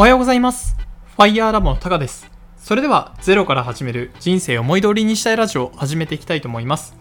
[0.00, 0.76] おはようございます。
[1.16, 2.30] ファイヤーラボのタカです。
[2.56, 6.94] それでは、ゼロから始める人生を思い通りにしたいラジオを始めていきたいと思います。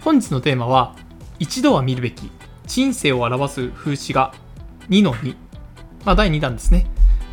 [0.00, 0.96] 本日のテーマは、
[1.38, 2.30] 一度は見るべき
[2.64, 4.32] 人生を表す風刺画
[4.88, 5.36] 2の2。
[6.06, 6.86] まあ、第2弾ですね。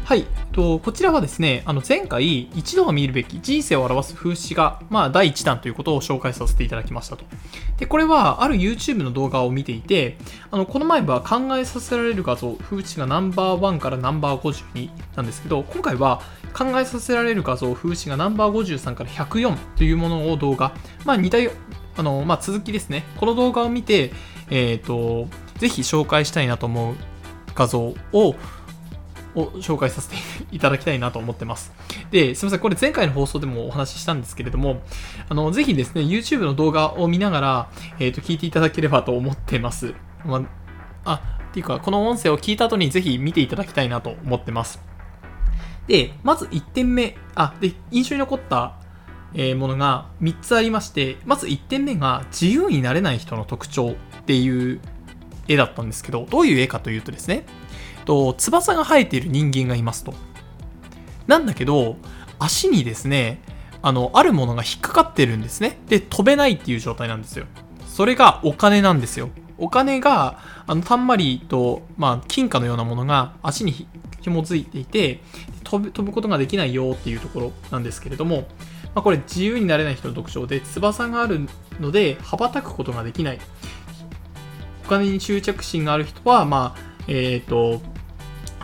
[0.05, 0.27] はい。
[0.51, 7.25] とこちらはですね、あの前回、一度は見るべき人生を表す風刺画、まあ、第1弾ということを紹介させていただきましたと。
[7.79, 10.19] で、これは、ある YouTube の動画を見ていて、
[10.51, 16.21] あの、この前は考えさせられる画像、風刺がナンバー1からナンバー52なんですけど、今回は
[16.53, 21.39] 考えさせられる画像、風刺がナンバー53から104というものを動画、まあ似た、
[21.97, 23.05] あの、まあ続きですね。
[23.17, 24.13] この動画を見て、
[24.51, 26.95] えっ、と、ぜひ紹介したいなと思う
[27.55, 28.35] 画像を、
[29.35, 30.15] を紹介させて
[30.51, 31.73] いただきたいなと思ってます。
[32.11, 34.81] で、すみません、これ前回の放送でもお話ししたんですけれども、
[35.29, 39.93] あの、ぜひですね、YouTube の動画を見ながら、えっ、と、聞いていただければと思ってます。
[40.25, 40.43] ま
[41.03, 44.81] あ、あ、っていうか、この音声を聞いた後にぜひ見ていただきたいなと思ってます。
[45.87, 48.79] で、まず1点目、あ、で、印象に残った、
[49.37, 54.79] えものが3つありまして、まず1点目が自由になれない人の特徴っていう
[55.47, 57.45] 絵だったんですけど、どういう絵かというとですね、
[58.05, 60.13] と翼が生えている人間がいますと。
[61.27, 61.97] なんだけど、
[62.39, 63.41] 足にですね、
[63.81, 65.77] あの、あるものが引っかかってるんですね。
[65.89, 67.45] で、飛べないっていう状態なんですよ。
[67.87, 69.29] それがお金なんですよ。
[69.57, 73.87] お金が、あの、たんまりと、まあ、金貨のようなものが足にひ
[74.21, 75.21] 紐づいていて、
[75.63, 78.47] 飛ぶ、飛ぶことができないよっていうところなんですけれども、
[78.95, 81.47] まあ、これ自由になれない人の特徴で、翼がある
[81.79, 83.39] ので、羽ばたくことができない。
[84.85, 87.81] お金に執着心がある人は、まあ、えっ、と、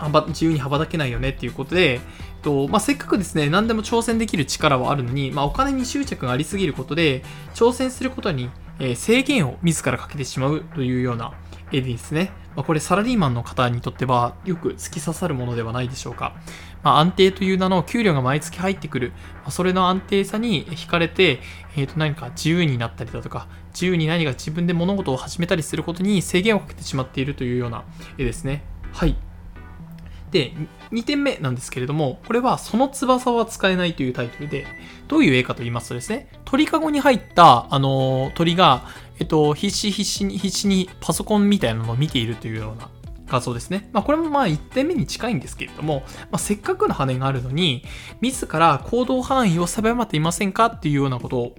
[0.10, 2.00] 自由に羽ばたけないよねっていうことで、えっ
[2.42, 11.34] とまあ、せっかくですね、何でも挑戦できる力はあるのに、まあ、お金に執着がありすぎることで、挑戦することに、え制限を自らかけてしまうというような
[11.72, 12.32] 絵ですね。
[12.56, 16.36] まあ、これサラリーマンの方にとってはよく突き刺さるものではないでしょうか。
[16.84, 21.40] まあ、安定という名の給料が毎月入ってくる、まあ、それの安定さに惹かれて、
[21.78, 27.86] えー、と何か自由になったりだとか、自由に何か自分で物事を始めたりすることに制限をかけてしまっているというような
[28.18, 28.64] 絵ですね。
[28.92, 29.16] はい。
[30.32, 30.54] で、
[30.92, 34.66] 2点目なんですけれども、これはその翼は使えないというタイトルで、
[35.08, 38.84] どういう絵かと言いますとですね、鳥かごに入った、あの鳥が、
[39.20, 42.90] えっと、必死必死に、必死にパソコンみたいなのを見ているというような
[43.28, 43.90] 画像ですね。
[43.94, 47.84] まあ、これもまあ1点目に近いんですけれども、まあ、せっかくの羽があるのに、
[48.20, 51.56] 自ら行動範囲を狭まっていませんかっていうようなことを、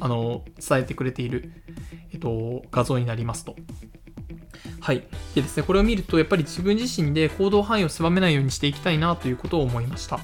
[0.00, 1.52] あの伝えてくれている、
[2.12, 3.56] えっと、画像になりますと。
[4.90, 5.04] はい。
[5.36, 10.16] でですね、これを見ると、やっぱり自分自身で行動範囲を狭めないようにしていきたいなということを思いました。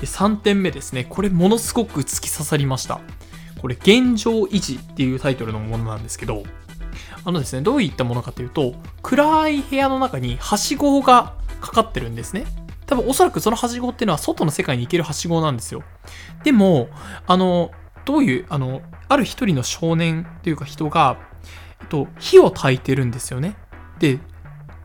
[0.00, 1.04] で、3点目ですね。
[1.08, 3.00] これ、ものすごく突き刺さりました。
[3.60, 6.44] これ、現状維持っていうタイトルのものなんですけど、
[7.24, 12.44] あのですね、どういったものかというと、暗い部屋の中にはしごがかかってるんですね。
[12.86, 15.82] 多分おそらくそのはしごっていうのは外の世界に行けるはしごなんですよ。
[16.44, 16.90] でも、
[17.26, 17.72] あの、
[18.04, 21.18] どういう、あの、ある一人の少年というか人が、
[21.80, 23.56] えっと、火を焚いてるんですよね。
[23.98, 24.18] で、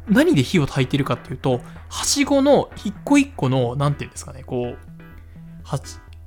[0.08, 4.78] 何で火を焚いてるかっていうと、はしごの一個一個の、なんていうんですかね、こう、
[5.64, 5.80] は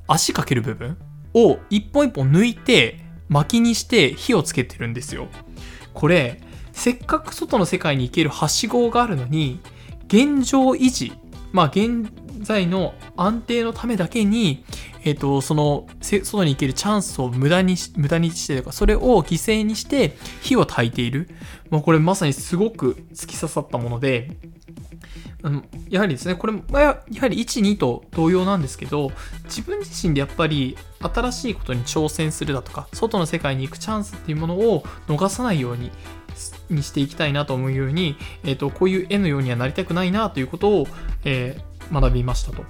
[0.06, 0.96] 足かける部分
[1.34, 5.28] を一本一本抜いて、薪にして火をつけてるんですよ。
[5.94, 6.40] これ、
[6.72, 9.60] せっかく外の世界に行けるはしごがあるのに、
[10.06, 11.12] 現状維持、
[11.52, 12.10] まあ現
[12.40, 14.64] 在の安定のためだけに、
[15.04, 21.28] えっ、と、その、外に行けるチャンスを無駄にし、無駄にしてとか、それを犠牲にして火を焚いている。
[21.70, 24.30] もうこれまさにすごく突き刺さったもので、
[25.44, 29.10] あのやはりですね、これ、まあやはり1、2と同様なんですけど、
[29.44, 35.90] 自分自身でやっぱり新しいことに挑戦するだとか、外の世界に行くチャンスっていうものを逃さないように、
[36.70, 40.86] にしていきたいなと思うように、えっ、と、こういう絵のようにはなりたくないなということを、
[41.24, 42.64] えー学びましたと。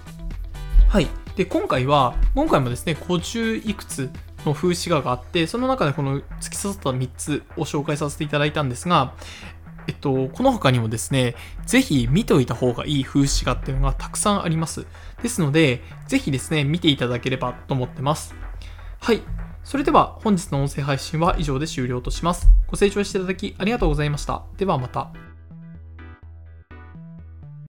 [0.88, 1.08] はい。
[1.36, 4.10] で、今回は、今回もですね、50いくつ
[4.44, 9.14] の風刺画があって、その中でこの突き刺さった3つを紹介させていただいたんですが、
[9.86, 11.34] えっと、この他にもですね、
[11.66, 14.86] ぜひ見ておいた方がいい風刺画っていうのがたくさんあります。
[15.22, 18.34] ですので、ぜひですね、見ていただければと思ってます。
[19.00, 19.22] はい。
[19.64, 22.48] それでは本日の音声配信は以上で終了とします。
[22.66, 24.42] ご清聴していただきありがとうございました。
[24.56, 25.31] ではまた。